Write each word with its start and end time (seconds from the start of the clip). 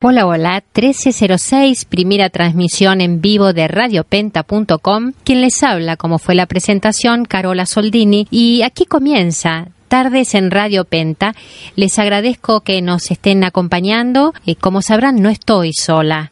Hola, 0.00 0.26
hola, 0.26 0.62
1306, 0.76 1.84
primera 1.86 2.30
transmisión 2.30 3.00
en 3.00 3.20
vivo 3.20 3.52
de 3.52 3.66
radiopenta.com. 3.66 5.12
Quien 5.24 5.40
les 5.40 5.60
habla, 5.64 5.96
como 5.96 6.20
fue 6.20 6.36
la 6.36 6.46
presentación, 6.46 7.24
Carola 7.24 7.66
Soldini. 7.66 8.28
Y 8.30 8.62
aquí 8.62 8.84
comienza 8.84 9.66
tardes 9.88 10.36
en 10.36 10.52
Radio 10.52 10.84
Penta. 10.84 11.34
Les 11.74 11.98
agradezco 11.98 12.60
que 12.60 12.80
nos 12.80 13.10
estén 13.10 13.42
acompañando. 13.42 14.34
Eh, 14.46 14.54
como 14.54 14.82
sabrán, 14.82 15.20
no 15.20 15.30
estoy 15.30 15.72
sola. 15.72 16.30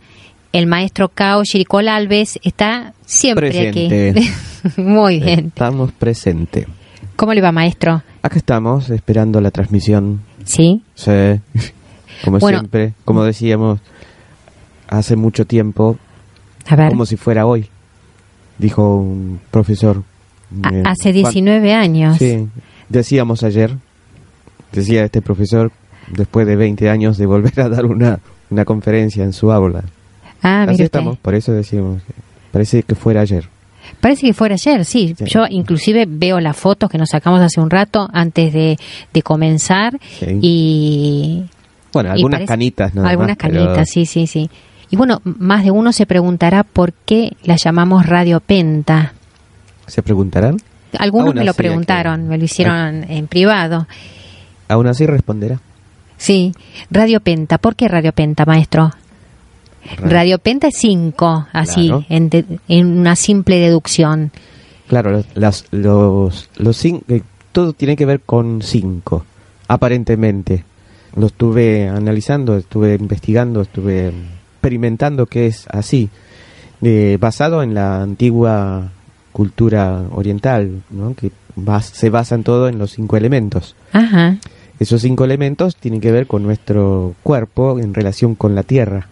El 0.52 0.68
maestro 0.68 1.08
Cao 1.08 1.42
Chiricol 1.42 1.88
Alves 1.88 2.38
está 2.44 2.94
siempre 3.04 3.50
Presente. 3.50 4.10
aquí. 4.10 4.30
Muy 4.80 5.18
bien. 5.18 5.46
Estamos 5.46 5.90
presentes. 5.90 6.68
¿Cómo 7.16 7.34
le 7.34 7.40
va, 7.40 7.50
maestro? 7.50 8.00
Acá 8.22 8.36
estamos 8.36 8.90
esperando 8.90 9.40
la 9.40 9.50
transmisión. 9.50 10.20
Sí. 10.44 10.82
Sí. 10.94 11.10
Como 12.24 12.38
Bueno. 12.38 12.58
siempre, 12.60 12.92
como 13.04 13.24
decíamos 13.24 13.80
hace 14.88 15.16
mucho 15.16 15.46
tiempo, 15.46 15.98
A 16.66 16.76
ver, 16.76 16.88
como 16.88 17.06
si 17.06 17.16
fuera 17.16 17.46
hoy, 17.46 17.68
dijo 18.58 18.96
un 18.96 19.40
profesor. 19.50 20.02
Eh, 20.72 20.82
hace 20.84 21.10
Juan- 21.12 21.32
19 21.32 21.74
años. 21.74 22.18
Sí, 22.18 22.46
decíamos 22.88 23.42
ayer, 23.42 23.76
decía 24.72 25.04
este 25.04 25.20
profesor, 25.22 25.72
después 26.08 26.46
de 26.46 26.56
20 26.56 26.88
años 26.88 27.18
de 27.18 27.26
volver 27.26 27.60
a 27.60 27.68
dar 27.68 27.84
una, 27.86 28.20
una 28.50 28.64
conferencia 28.64 29.24
en 29.24 29.32
su 29.32 29.50
aula. 29.52 29.82
Ah, 30.42 30.62
Así 30.62 30.70
mire 30.72 30.72
usted. 30.72 30.84
estamos, 30.84 31.18
por 31.18 31.34
eso 31.34 31.52
decíamos, 31.52 32.02
parece 32.52 32.82
que 32.82 32.94
fuera 32.94 33.22
ayer. 33.22 33.48
Parece 34.00 34.26
que 34.26 34.34
fuera 34.34 34.54
ayer, 34.54 34.84
sí. 34.84 35.14
Sí. 35.16 35.24
Yo 35.26 35.44
inclusive 35.48 36.06
veo 36.08 36.40
las 36.40 36.56
fotos 36.56 36.90
que 36.90 36.98
nos 36.98 37.08
sacamos 37.10 37.40
hace 37.40 37.60
un 37.60 37.70
rato 37.70 38.08
antes 38.12 38.52
de, 38.52 38.76
de 39.12 39.22
comenzar 39.22 39.98
Sí. 40.18 40.38
y... 40.42 41.44
Bueno, 42.02 42.12
algunas 42.12 42.38
parece- 42.38 42.48
canitas, 42.48 42.94
nada 42.94 43.08
Algunas 43.10 43.36
más, 43.36 43.48
pero- 43.50 43.64
canitas, 43.64 43.88
sí, 43.90 44.06
sí, 44.06 44.26
sí. 44.26 44.50
Y 44.90 44.96
bueno, 44.96 45.20
más 45.24 45.64
de 45.64 45.70
uno 45.72 45.92
se 45.92 46.06
preguntará 46.06 46.62
por 46.62 46.92
qué 46.92 47.32
la 47.42 47.56
llamamos 47.56 48.06
Radio 48.06 48.40
Penta. 48.40 49.12
¿Se 49.86 50.02
preguntarán? 50.02 50.56
Algunos 50.98 51.28
Aún 51.28 51.38
me 51.38 51.44
lo 51.44 51.52
que- 51.52 51.56
preguntaron, 51.58 52.28
me 52.28 52.38
lo 52.38 52.44
hicieron 52.44 53.04
en 53.10 53.26
privado. 53.26 53.86
Aún 54.68 54.86
así 54.86 55.04
responderá. 55.06 55.60
Sí, 56.16 56.52
Radio 56.90 57.20
Penta. 57.20 57.58
¿Por 57.58 57.76
qué 57.76 57.88
Radio 57.88 58.12
Penta, 58.12 58.44
maestro? 58.46 58.90
Radio 59.98 60.38
Penta 60.38 60.68
es 60.68 60.74
5, 60.78 61.46
así, 61.52 61.86
Claro. 61.88 62.04
en, 62.08 62.28
de- 62.30 62.44
en 62.68 62.98
una 62.98 63.14
simple 63.16 63.58
deducción. 63.60 64.32
Claro, 64.88 65.10
los, 65.10 65.26
las- 65.34 65.64
los, 65.70 66.48
los 66.56 66.84
cin- 66.84 67.02
eh, 67.08 67.22
todo 67.52 67.72
tiene 67.72 67.96
que 67.96 68.06
ver 68.06 68.20
con 68.20 68.62
cinco, 68.62 69.24
aparentemente. 69.68 70.64
Lo 71.16 71.26
estuve 71.26 71.88
analizando, 71.88 72.56
estuve 72.56 72.94
investigando, 72.94 73.62
estuve 73.62 74.12
experimentando 74.52 75.26
que 75.26 75.46
es 75.46 75.66
así, 75.70 76.10
eh, 76.82 77.16
basado 77.20 77.62
en 77.62 77.74
la 77.74 78.02
antigua 78.02 78.90
cultura 79.32 80.02
oriental, 80.12 80.82
¿no? 80.90 81.14
que 81.14 81.30
bas- 81.56 81.90
se 81.92 82.10
basan 82.10 82.42
todo 82.42 82.68
en 82.68 82.78
los 82.78 82.92
cinco 82.92 83.16
elementos. 83.16 83.74
Ajá. 83.92 84.36
Esos 84.78 85.00
cinco 85.02 85.24
elementos 85.24 85.76
tienen 85.76 86.00
que 86.02 86.12
ver 86.12 86.26
con 86.26 86.42
nuestro 86.42 87.14
cuerpo 87.22 87.78
en 87.78 87.94
relación 87.94 88.34
con 88.34 88.54
la 88.54 88.62
tierra. 88.62 89.08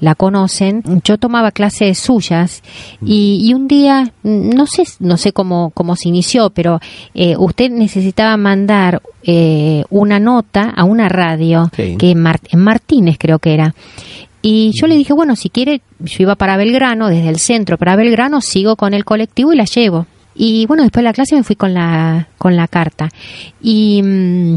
la 0.00 0.14
conocen, 0.16 0.82
yo 1.04 1.16
tomaba 1.18 1.52
clases 1.52 1.98
suyas 1.98 2.62
y, 3.04 3.38
y 3.48 3.54
un 3.54 3.68
día, 3.68 4.12
no 4.24 4.66
sé, 4.66 4.84
no 4.98 5.16
sé 5.16 5.32
cómo, 5.32 5.70
cómo 5.70 5.94
se 5.94 6.08
inició, 6.08 6.50
pero 6.50 6.80
eh, 7.14 7.36
usted 7.38 7.70
necesitaba 7.70 8.36
mandar 8.36 9.00
eh, 9.22 9.84
una 9.90 10.18
nota 10.18 10.70
a 10.76 10.82
una 10.84 11.08
radio, 11.08 11.70
Sí. 11.76 11.96
que 11.96 12.10
en 12.10 12.60
Martínez 12.60 13.16
creo 13.18 13.38
que 13.38 13.54
era. 13.54 13.74
Y 14.42 14.72
yo 14.78 14.86
le 14.86 14.96
dije, 14.96 15.12
bueno, 15.14 15.36
si 15.36 15.48
quiere, 15.48 15.80
yo 16.00 16.16
iba 16.18 16.34
para 16.34 16.56
Belgrano, 16.58 17.08
desde 17.08 17.28
el 17.30 17.38
centro 17.38 17.78
para 17.78 17.96
Belgrano, 17.96 18.40
sigo 18.42 18.76
con 18.76 18.92
el 18.94 19.04
colectivo 19.04 19.52
y 19.52 19.56
la 19.56 19.64
llevo. 19.64 20.06
Y 20.34 20.66
bueno, 20.66 20.82
después 20.82 21.02
de 21.02 21.08
la 21.08 21.12
clase 21.12 21.36
me 21.36 21.44
fui 21.44 21.56
con 21.56 21.72
la, 21.74 22.26
con 22.38 22.56
la 22.56 22.66
carta. 22.68 23.08
Y 23.62 24.02
mm, 24.02 24.56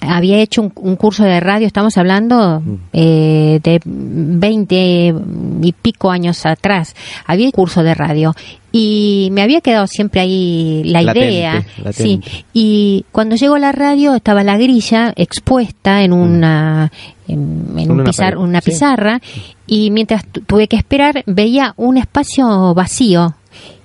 había 0.00 0.38
hecho 0.38 0.62
un, 0.62 0.72
un 0.76 0.96
curso 0.96 1.24
de 1.24 1.40
radio, 1.40 1.66
estamos 1.66 1.96
hablando 1.96 2.62
eh, 2.92 3.60
de 3.62 3.80
20 3.84 5.14
y 5.62 5.72
pico 5.72 6.10
años 6.10 6.44
atrás. 6.46 6.94
Había 7.26 7.46
un 7.46 7.52
curso 7.52 7.82
de 7.82 7.94
radio. 7.94 8.34
Y 8.72 9.28
me 9.32 9.42
había 9.42 9.60
quedado 9.60 9.86
siempre 9.86 10.20
ahí 10.20 10.82
la 10.84 11.02
idea. 11.02 11.64
latente. 11.78 11.92
Sí, 11.92 12.20
y 12.52 13.04
cuando 13.12 13.36
llegó 13.36 13.54
a 13.54 13.58
la 13.60 13.72
radio 13.72 14.14
estaba 14.16 14.42
la 14.42 14.56
grilla 14.58 15.12
expuesta 15.16 16.02
en 16.02 16.12
una 16.12 16.90
en, 17.28 17.66
en 17.74 17.78
En 17.78 17.90
un 17.92 18.00
una 18.00 18.10
pizar- 18.10 18.36
una 18.36 18.60
sí. 18.60 18.70
pizarra 18.72 19.20
y 19.66 19.90
mientras 19.92 20.26
tu- 20.26 20.40
tuve 20.40 20.66
que 20.66 20.76
esperar 20.76 21.22
veía 21.26 21.72
un 21.76 21.96
espacio 21.98 22.74
vacío 22.74 23.34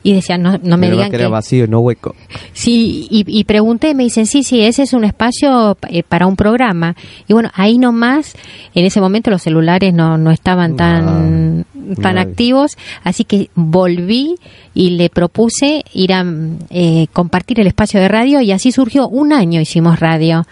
y 0.09 0.14
decía 0.14 0.38
no 0.40 0.58
no 0.64 0.78
me 0.78 0.88
Pero 0.88 0.96
digan 0.97 1.09
que 1.12 1.18
era 1.18 1.30
vacío, 1.30 1.68
no 1.68 1.80
hueco. 1.81 2.16
sí 2.53 3.08
y, 3.12 3.24
y 3.28 3.44
pregunté 3.44 3.94
me 3.94 4.03
dicen 4.03 4.25
sí 4.25 4.42
sí 4.44 4.62
ese 4.62 4.84
es 4.84 4.94
un 4.94 5.03
espacio 5.03 5.78
eh, 5.90 6.02
para 6.02 6.25
un 6.25 6.36
programa 6.36 6.96
y 7.28 7.34
bueno 7.34 7.52
ahí 7.53 7.78
nomás 7.78 8.34
en 8.74 8.86
ese 8.86 9.00
momento 9.02 9.30
los 9.30 9.44
celulares 9.44 9.94
no 9.94 10.18
no 10.18 10.31
estaban 10.31 10.75
tan 10.75 11.66
tan 12.02 12.16
no. 12.16 12.22
activos 12.22 12.78
así 13.03 13.24
que 13.24 13.50
volví 13.56 14.36
y 14.74 14.92
le 14.92 15.09
propuse 15.09 15.84
ir 15.94 16.14
a 16.14 16.25
eh, 16.72 17.08
compartir 17.14 17.59
el 17.59 17.68
espacio 17.68 18.00
de 18.00 18.08
radio 18.08 18.42
y 18.42 18.52
así 18.52 18.72
surgió 18.72 19.08
un 19.08 19.31
año 19.34 19.62
hicimos 19.62 20.00
radio 20.00 20.46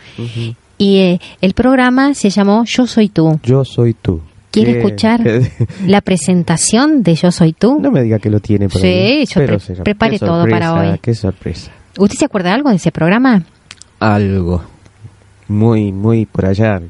y 0.78 0.97
eh, 0.97 1.19
el 1.41 1.53
programa 1.53 2.14
se 2.14 2.29
llamó 2.29 2.64
Yo 2.66 2.85
soy 2.85 3.09
tú 3.09 3.40
Yo 3.43 3.66
soy 3.66 3.96
tú. 3.96 4.22
¿Quiere 4.52 4.73
¿Qué- 4.73 4.78
escuchar 4.79 5.22
la 5.85 6.02
presentación 6.02 7.03
de 7.03 7.16
Yo 7.16 7.32
soy 7.32 7.53
tú? 7.53 7.79
No 7.82 7.91
me 7.91 8.02
diga 8.03 8.17
que 8.20 8.29
lo 8.29 8.40
tiene 8.40 8.70
por 8.70 8.82
Sí, 8.82 8.88
ahí. 8.88 9.26
yo 9.26 9.34
pre- 9.46 9.58
prepare 9.84 10.20
todo 10.20 10.47
para 10.47 10.73
hoy. 10.73 10.99
Qué 11.02 11.14
sorpresa. 11.14 11.72
¿Usted 11.97 12.17
se 12.17 12.26
acuerda 12.26 12.49
de 12.49 12.55
algo 12.55 12.70
de 12.70 12.76
ese 12.78 12.91
programa? 12.91 13.44
Algo. 13.99 14.64
Muy, 15.47 15.91
muy 15.91 16.26
por 16.26 16.46
allá. 16.46 16.82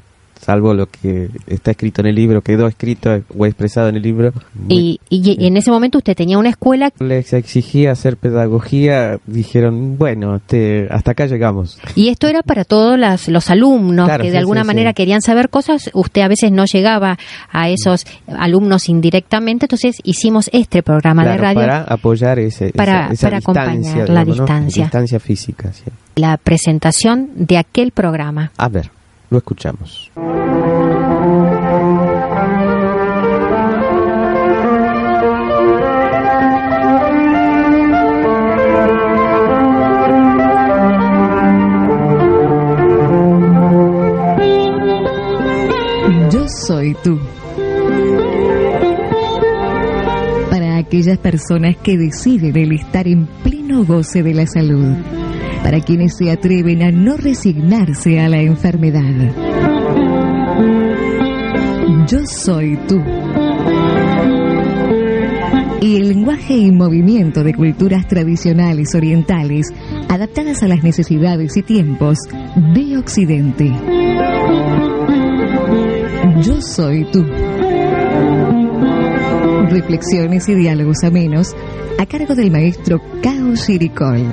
Salvo 0.47 0.73
lo 0.73 0.85
que 0.87 1.27
está 1.45 1.71
escrito 1.71 1.99
en 1.99 2.07
el 2.07 2.15
libro, 2.15 2.41
quedó 2.41 2.67
escrito 2.67 3.21
o 3.37 3.45
expresado 3.45 3.89
en 3.89 3.97
el 3.97 4.01
libro. 4.01 4.31
Muy- 4.53 4.97
Y, 5.09 5.35
y 5.37 5.45
en 5.45 5.57
ese 5.57 5.69
momento 5.71 5.97
usted 5.97 6.15
tenía 6.15 6.37
una 6.37 6.47
escuela 6.51 6.89
les 6.99 7.33
exigía 7.33 7.91
hacer 7.91 8.15
pedagogía, 8.15 9.19
dijeron, 9.27 9.97
bueno, 9.97 10.39
te- 10.39 10.87
hasta 10.89 11.11
acá 11.11 11.25
llegamos. 11.25 11.77
y 11.95 12.07
esto 12.07 12.27
era 12.27 12.43
para 12.43 12.63
todos 12.63 12.97
las- 12.97 13.27
los 13.27 13.49
alumnos 13.49 14.05
Claro, 14.07 14.21
que 14.23 14.29
de 14.29 14.35
sí, 14.35 14.37
alguna 14.37 14.61
sí, 14.61 14.67
manera 14.67 14.91
sí. 14.91 14.93
querían 14.95 15.21
saber 15.21 15.49
cosas. 15.49 15.89
Usted 15.93 16.21
a 16.21 16.29
veces 16.29 16.49
no 16.53 16.63
llegaba 16.63 17.17
a 17.51 17.69
esos 17.69 18.05
alumnos 18.37 18.87
indirectamente, 18.87 19.65
entonces 19.65 19.97
hicimos 20.03 20.49
este 20.53 20.81
programa 20.81 21.23
de 21.23 21.27
Claro, 21.37 21.43
radio. 21.43 21.59
para 21.59 21.81
apoyar 21.81 22.39
ese, 22.39 22.71
Para- 22.71 23.05
esa, 23.07 23.13
esa 23.13 23.27
para 23.27 23.37
acompañar 23.39 23.77
distancia, 23.79 24.13
la 24.13 24.21
digamos, 24.23 24.27
¿no? 24.37 24.43
distancia. 24.45 24.83
distancia 24.85 25.19
física. 25.19 25.73
sí. 25.73 25.83
la 26.15 26.37
presentación 26.37 27.29
de 27.35 27.57
aquel 27.57 27.91
programa. 27.91 28.51
A 28.57 28.69
ver, 28.69 28.89
Lo 29.29 29.37
escuchamos. 29.39 30.11
Yo 46.31 46.47
soy 46.47 46.95
tú. 47.03 47.19
Para 50.49 50.77
aquellas 50.77 51.17
personas 51.17 51.75
que 51.77 51.97
deciden 51.97 52.55
el 52.55 52.71
estar 52.71 53.07
en 53.07 53.25
pleno 53.43 53.83
goce 53.83 54.23
de 54.23 54.33
la 54.33 54.47
salud. 54.47 54.95
Para 55.63 55.79
quienes 55.81 56.15
se 56.17 56.31
atreven 56.31 56.83
a 56.83 56.91
no 56.91 57.17
resignarse 57.17 58.19
a 58.19 58.29
la 58.29 58.41
enfermedad. 58.41 59.33
Yo 62.07 62.25
soy 62.25 62.77
tú. 62.87 63.01
Y 65.81 65.97
el 65.97 66.09
lenguaje 66.09 66.55
y 66.55 66.71
movimiento 66.71 67.43
de 67.43 67.53
culturas 67.53 68.07
tradicionales 68.07 68.95
orientales 68.95 69.67
adaptadas 70.09 70.63
a 70.63 70.67
las 70.67 70.83
necesidades 70.83 71.55
y 71.57 71.61
tiempos 71.61 72.17
de 72.73 72.97
Occidente. 72.97 73.71
Yo 76.41 76.61
soy 76.61 77.05
tú. 77.11 77.25
Reflexiones 79.69 80.47
y 80.49 80.55
diálogos 80.55 81.03
amenos 81.03 81.55
a 81.99 82.05
cargo 82.05 82.35
del 82.35 82.51
maestro 82.51 83.01
Cao 83.21 83.55
Shiricol, 83.55 84.23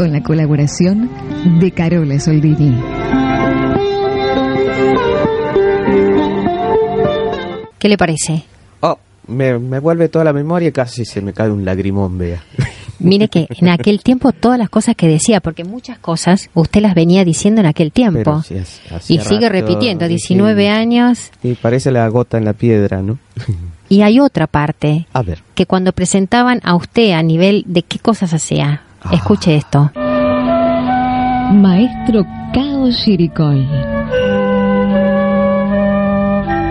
con 0.00 0.12
la 0.12 0.22
colaboración 0.22 1.10
de 1.60 1.72
Carola 1.72 2.18
Soldini. 2.18 2.74
¿Qué 7.78 7.86
le 7.86 7.98
parece? 7.98 8.44
Oh, 8.80 8.98
me, 9.26 9.58
me 9.58 9.78
vuelve 9.78 10.08
toda 10.08 10.24
la 10.24 10.32
memoria 10.32 10.68
y 10.70 10.72
casi 10.72 11.04
se 11.04 11.20
me 11.20 11.34
cae 11.34 11.50
un 11.50 11.66
lagrimón, 11.66 12.16
vea. 12.16 12.42
Mire 12.98 13.28
que 13.28 13.46
en 13.60 13.68
aquel 13.68 14.02
tiempo 14.02 14.32
todas 14.32 14.58
las 14.58 14.70
cosas 14.70 14.96
que 14.96 15.06
decía, 15.06 15.40
porque 15.40 15.64
muchas 15.64 15.98
cosas 15.98 16.48
usted 16.54 16.80
las 16.80 16.94
venía 16.94 17.22
diciendo 17.26 17.60
en 17.60 17.66
aquel 17.66 17.92
tiempo. 17.92 18.42
Y 19.06 19.18
sigue 19.18 19.50
repitiendo, 19.50 20.06
y 20.06 20.08
19 20.08 20.62
sí. 20.62 20.66
años. 20.66 21.30
Y 21.42 21.56
parece 21.56 21.90
la 21.90 22.08
gota 22.08 22.38
en 22.38 22.46
la 22.46 22.54
piedra, 22.54 23.02
¿no? 23.02 23.18
Y 23.90 24.00
hay 24.00 24.18
otra 24.18 24.46
parte, 24.46 25.06
A 25.12 25.20
ver. 25.20 25.42
que 25.54 25.66
cuando 25.66 25.92
presentaban 25.92 26.60
a 26.64 26.74
usted 26.74 27.10
a 27.10 27.22
nivel 27.22 27.64
de 27.66 27.82
qué 27.82 27.98
cosas 27.98 28.32
hacía. 28.32 28.84
Ah. 29.02 29.14
Escuche 29.14 29.56
esto. 29.56 29.90
Maestro 31.54 32.26
Cao 32.52 32.90
Shiricol. 32.90 33.66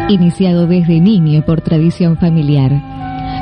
Iniciado 0.09 0.67
desde 0.67 0.99
niño 0.99 1.43
por 1.45 1.61
tradición 1.61 2.17
familiar, 2.17 2.71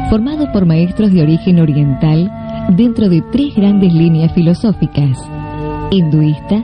formado 0.09 0.51
por 0.51 0.65
maestros 0.65 1.11
de 1.11 1.21
origen 1.21 1.59
oriental 1.59 2.31
dentro 2.69 3.09
de 3.09 3.21
tres 3.31 3.55
grandes 3.55 3.93
líneas 3.93 4.33
filosóficas, 4.33 5.17
hinduista, 5.91 6.63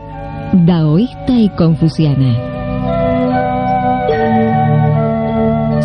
daoísta 0.54 1.34
y 1.34 1.50
confuciana. 1.50 2.54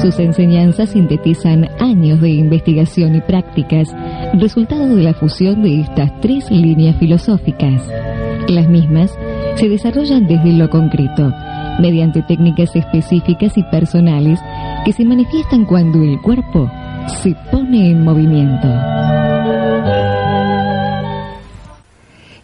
Sus 0.00 0.19
enseñanzas 0.20 0.91
sintetizan 0.91 1.69
años 1.98 2.20
de 2.20 2.30
investigación 2.30 3.16
y 3.16 3.20
prácticas, 3.20 3.88
resultado 4.34 4.94
de 4.94 5.02
la 5.02 5.14
fusión 5.14 5.62
de 5.62 5.80
estas 5.80 6.12
tres 6.20 6.48
líneas 6.48 6.96
filosóficas. 6.98 7.82
Las 8.46 8.68
mismas 8.68 9.10
se 9.56 9.68
desarrollan 9.68 10.28
desde 10.28 10.52
lo 10.52 10.70
concreto, 10.70 11.32
mediante 11.80 12.22
técnicas 12.22 12.74
específicas 12.76 13.58
y 13.58 13.64
personales 13.64 14.38
que 14.84 14.92
se 14.92 15.04
manifiestan 15.04 15.64
cuando 15.64 16.00
el 16.04 16.20
cuerpo 16.20 16.70
se 17.20 17.34
pone 17.50 17.90
en 17.90 18.04
movimiento. 18.04 18.68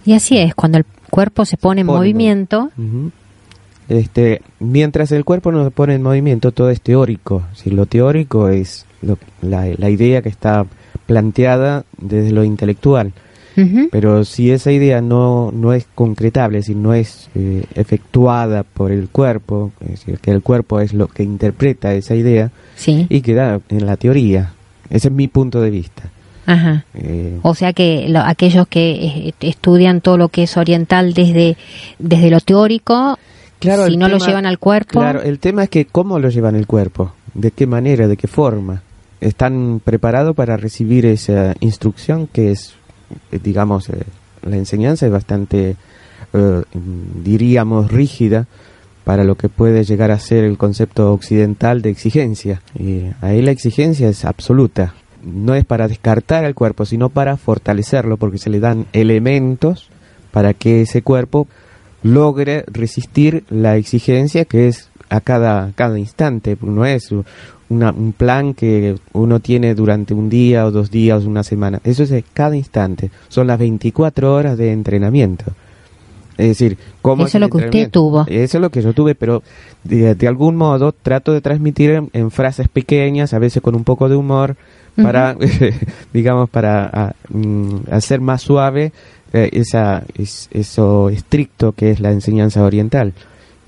Y 0.05 0.15
así 0.15 0.37
es, 0.37 0.53
cuando 0.57 0.79
el 0.79 0.85
cuerpo 1.11 1.45
se 1.45 1.57
pone 1.57 1.83
en 1.83 1.87
pone 1.87 1.99
movimiento. 2.01 2.71
Este, 3.89 4.43
mientras 4.59 5.13
el 5.13 5.25
cuerpo 5.25 5.53
no 5.53 5.63
se 5.63 5.71
pone 5.71 5.95
en 5.95 6.03
movimiento, 6.03 6.51
todo 6.51 6.71
es 6.71 6.81
teórico. 6.81 7.45
Si 7.53 7.71
lo 7.71 7.87
teórico 7.87 8.49
es 8.49 8.87
lo- 9.05 9.19
la, 9.43 9.67
la 9.77 9.91
idea 9.91 10.23
que 10.23 10.29
está 10.29 10.67
planteada 11.07 11.85
desde 11.99 12.33
lo 12.33 12.45
intelectual. 12.45 13.13
Pero 13.93 14.25
si 14.25 14.51
esa 14.51 14.73
idea 14.73 15.01
no, 15.01 15.53
no 15.53 15.73
es 15.75 15.87
concretable, 15.95 16.61
si 16.63 16.75
no 16.75 16.93
es 16.93 17.29
eh, 17.37 17.63
efectuada 17.77 18.65
por 18.65 18.91
el 18.91 19.09
cuerpo, 19.09 19.71
es 19.81 19.91
decir, 19.91 20.19
que 20.19 20.33
el 20.33 20.43
cuerpo 20.43 20.81
es 20.81 20.93
lo 20.93 21.07
que 21.07 21.23
interpreta 21.23 21.95
esa 21.95 22.17
idea 22.17 22.51
sí, 22.75 23.07
y 23.09 23.21
queda 23.21 23.61
en 23.69 23.87
la 23.87 23.97
teoría. 23.97 24.55
Ese 24.91 25.07
es 25.07 25.15
mi 25.15 25.29
punto 25.29 25.61
de 25.61 25.71
vista. 25.71 26.03
ajá. 26.47 26.85
Eh, 26.95 27.39
O 27.43 27.55
sea 27.55 27.73
que 27.73 28.09
lo- 28.09 28.23
aquellos 28.23 28.67
que 28.67 28.91
eh, 29.29 29.35
estudian 29.41 30.01
todo 30.01 30.19
lo 30.19 30.31
que 30.31 30.43
es 30.43 30.57
oriental 30.57 31.15
desde, 31.15 31.57
desde 32.01 32.31
lo 32.31 32.41
teórico, 32.41 33.17
Claro, 33.61 33.87
si 33.87 33.97
no 33.97 34.09
lo 34.09 34.19
llevan 34.19 34.47
al 34.47 34.59
cuerpo, 34.59 34.99
Claro, 34.99 35.23
el 35.23 35.39
tema 35.39 35.63
es 35.63 35.71
que 35.71 35.85
cómo 35.85 36.19
lo 36.19 36.29
llevan 36.29 36.57
el 36.57 36.67
cuerpo, 36.67 37.13
de 37.35 37.53
qué 37.53 37.69
manera, 37.69 38.09
de 38.09 38.17
qué 38.17 38.27
forma. 38.27 38.83
¿Están 39.25 39.81
preparados 39.83 40.37
para 40.37 40.59
recibir 40.59 41.07
esa 41.07 41.55
instrucción 41.61 42.27
que 42.27 42.51
es, 42.51 42.75
eh, 43.33 43.39
digamos, 43.43 43.89
eh, 43.89 44.03
la 44.43 44.57
enseñanza 44.57 45.07
es 45.07 45.13
bastante, 45.13 45.77
eh, 46.35 46.63
diríamos, 47.25 47.91
rígida 47.91 48.47
para 49.03 49.25
lo 49.25 49.37
que 49.37 49.49
puede 49.49 49.83
llegar 49.85 50.11
a 50.11 50.19
ser 50.19 50.45
el 50.45 50.59
concepto 50.59 51.11
occidental 51.11 51.81
de 51.81 51.89
exigencia. 51.89 52.61
Y 52.79 53.05
ahí 53.23 53.41
la 53.41 53.51
exigencia 53.51 54.11
es 54.11 54.27
absoluta. 54.27 54.93
No 55.23 55.55
es 55.55 55.65
para 55.65 55.89
descartar 55.89 56.45
al 56.45 56.55
cuerpo, 56.55 56.85
sino 56.85 57.09
para 57.09 57.39
fortalecerlo, 57.39 58.19
porque 58.19 58.37
se 58.37 58.51
le 58.51 58.61
dan 58.61 58.85
elementos 58.93 59.89
para 60.33 60.53
que 60.53 60.83
ese 60.83 61.01
cuerpo 61.01 61.49
logre 62.03 62.65
resistir 62.67 63.45
la 63.49 63.79
exigencia 63.79 64.45
que 64.45 64.69
es 64.69 64.91
a 65.09 65.21
cada, 65.21 65.73
cada 65.75 65.99
instante. 65.99 66.57
No 66.63 66.85
es 66.85 67.11
una- 67.69 67.93
un 67.93 68.13
plan 68.13 68.55
que 68.55 68.97
uno 69.13 69.41
tiene 69.41 69.75
durante 69.75 70.15
un 70.15 70.29
día 70.29 70.67
o 70.67 70.71
dos 70.71 70.91
días 70.91 71.25
o 71.25 71.29
una 71.29 71.43
semana. 71.43 71.81
Eso 71.85 72.03
es 72.03 72.13
cada 72.33 72.57
instante. 72.57 73.11
Son 73.29 73.47
las 73.47 73.59
24 73.59 74.35
horas 74.35 74.57
de 74.59 74.73
entrenamiento. 74.73 75.45
Es 76.37 76.49
decir, 76.49 76.77
¿cómo 77.01 77.27
Eso 77.27 77.39
es 77.39 77.41
lo 77.43 77.49
que 77.49 77.59
usted 77.59 77.91
tuvo. 77.91 78.25
Eso 78.27 78.59
es 78.59 78.61
lo 78.61 78.71
que 78.71 78.83
yo 78.83 78.93
tuve, 78.93 79.15
pero 79.15 79.43
de, 79.85 80.17
de 80.17 80.27
algún 80.29 80.57
modo 80.57 80.91
trato 80.93 81.33
de 81.33 81.41
transmitir 81.41 81.91
en, 81.91 82.11
en 82.13 82.31
frases 82.33 82.67
pequeñas, 82.69 83.33
a 83.35 83.39
veces 83.39 83.63
con 83.63 83.77
un 83.77 83.85
poco 83.85 84.09
de 84.09 84.17
humor, 84.17 84.57
para, 85.01 85.37
digamos, 86.13 86.51
para 86.51 86.87
a- 86.87 87.15
mm, 87.31 87.91
hacer 87.91 88.21
más 88.21 88.43
suave 88.43 88.93
eh, 89.33 89.51
esa, 89.53 90.03
es- 90.19 90.49
eso 90.53 91.09
estricto 91.09 91.71
que 91.73 91.91
es 91.93 92.01
la 92.01 92.11
enseñanza 92.11 92.65
oriental, 92.65 93.13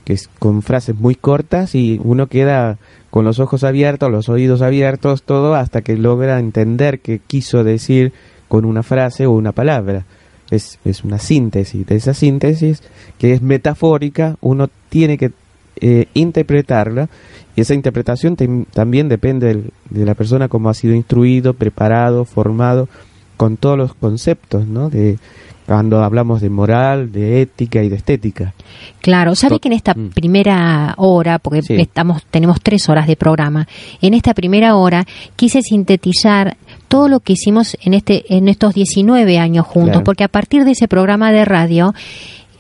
que 0.07 0.15
es 0.15 0.29
con 0.39 0.63
frases 0.63 0.97
muy 0.97 1.15
cortas 1.17 1.75
y 1.75 2.01
uno 2.03 2.29
queda 2.29 2.79
con 3.11 3.27
los 3.27 3.39
ojos 3.41 3.63
abiertos, 3.65 4.11
los 4.11 4.31
oídos 4.31 4.63
abiertos, 4.63 5.23
todo 5.25 5.55
hasta 5.55 5.83
que 5.83 5.97
logra 5.99 6.39
entender 6.39 7.01
qué 7.01 7.19
quiso 7.27 7.63
decir 7.65 8.13
con 8.49 8.65
una 8.65 8.83
frase 8.83 9.27
o 9.27 9.33
una 9.33 9.53
palabra. 9.53 10.07
Es, 10.51 10.79
es 10.85 11.03
una 11.03 11.19
síntesis. 11.19 11.85
De 11.87 11.97
esa 11.97 12.15
síntesis, 12.15 12.83
que 13.19 13.33
es 13.33 13.43
metafórica, 13.43 14.37
uno 14.41 14.69
tiene 14.89 15.19
que 15.19 15.33
eh, 15.81 16.07
interpretarla 16.15 17.09
y 17.57 17.61
esa 17.61 17.75
interpretación 17.75 18.37
también 18.73 19.09
depende 19.09 19.49
del- 19.49 19.73
de 19.91 20.05
la 20.07 20.15
persona 20.15 20.49
como 20.49 20.71
ha 20.71 20.75
sido 20.75 20.95
instruido, 20.95 21.53
preparado, 21.53 22.25
formado 22.25 22.89
con 23.37 23.57
todos 23.59 23.77
los 23.77 23.93
conceptos, 23.95 24.67
¿no? 24.67 24.89
De 24.89 25.19
cuando 25.67 26.03
hablamos 26.03 26.41
de 26.41 26.49
moral, 26.51 27.11
de 27.13 27.43
ética 27.43 27.83
y 27.83 27.89
de 27.89 27.97
estética. 27.97 28.55
Claro, 29.01 29.35
sabe 29.35 29.59
que 29.59 29.69
en 29.69 29.75
esta 29.75 29.95
Mm. 29.95 30.11
primera 30.11 30.95
hora, 30.97 31.39
porque 31.39 31.63
Sí. 31.63 31.75
estamos, 31.75 32.25
tenemos 32.31 32.61
tres 32.63 32.89
horas 32.89 33.07
de 33.07 33.17
programa, 33.17 33.67
en 34.01 34.15
esta 34.15 34.33
primera 34.35 34.77
hora 34.77 35.05
quise 35.35 35.63
sintetizar 35.63 36.57
todo 36.89 37.09
lo 37.09 37.21
que 37.21 37.33
hicimos 37.35 37.77
en 37.83 37.95
este, 37.95 38.25
en 38.35 38.49
estos 38.49 38.75
19 38.75 39.39
años 39.39 39.67
juntos, 39.67 39.91
Claro. 39.93 40.05
porque 40.05 40.25
a 40.25 40.29
partir 40.29 40.65
de 40.65 40.71
ese 40.73 40.87
programa 40.89 41.33
de 41.33 41.45
radio 41.45 41.95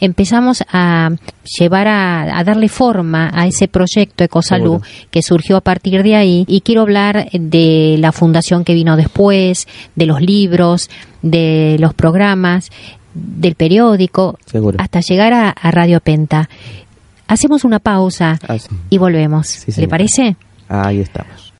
empezamos 0.00 0.62
a 0.72 1.10
llevar 1.58 1.88
a, 1.88 2.38
a 2.38 2.44
darle 2.44 2.68
forma 2.68 3.30
a 3.32 3.46
ese 3.46 3.68
proyecto 3.68 4.24
Ecosalud 4.24 4.82
Seguro. 4.82 5.08
que 5.10 5.22
surgió 5.22 5.56
a 5.56 5.60
partir 5.60 6.02
de 6.02 6.16
ahí 6.16 6.44
y 6.48 6.60
quiero 6.60 6.82
hablar 6.82 7.28
de 7.32 7.96
la 7.98 8.12
fundación 8.12 8.64
que 8.64 8.74
vino 8.74 8.96
después, 8.96 9.66
de 9.94 10.06
los 10.06 10.20
libros, 10.20 10.90
de 11.22 11.76
los 11.80 11.94
programas, 11.94 12.70
del 13.14 13.54
periódico, 13.54 14.38
Seguro. 14.46 14.76
hasta 14.80 15.00
llegar 15.00 15.32
a, 15.32 15.50
a 15.50 15.70
Radio 15.70 16.00
Penta. 16.00 16.48
Hacemos 17.28 17.64
una 17.64 17.78
pausa 17.80 18.38
Ah, 18.46 18.58
sí. 18.58 18.68
y 18.90 18.98
volvemos. 18.98 19.46
Sí, 19.48 19.80
¿Le 19.80 19.88
parece? 19.88 20.36
Ahí 20.68 21.00
estamos. 21.00 21.45